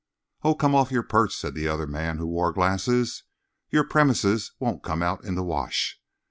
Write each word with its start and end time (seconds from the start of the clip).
"Oh, 0.41 0.55
come 0.55 0.73
off 0.73 0.89
your 0.89 1.03
perch!" 1.03 1.35
said 1.37 1.53
the 1.53 1.67
other 1.67 1.85
man, 1.85 2.17
who 2.17 2.25
wore 2.25 2.51
glasses. 2.51 3.21
"Your 3.69 3.83
premises 3.87 4.51
won't 4.59 4.81
come 4.81 5.03
out 5.03 5.23
in 5.23 5.35
the 5.35 5.43
wash. 5.43 6.01